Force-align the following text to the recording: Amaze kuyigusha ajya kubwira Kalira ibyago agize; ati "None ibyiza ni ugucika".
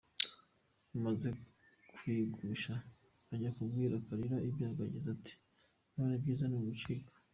Amaze 0.95 1.29
kuyigusha 1.95 2.73
ajya 3.33 3.49
kubwira 3.57 4.03
Kalira 4.05 4.37
ibyago 4.47 4.81
agize; 4.87 5.09
ati 5.17 5.33
"None 5.95 6.13
ibyiza 6.17 6.45
ni 6.47 6.57
ugucika". 6.59 7.11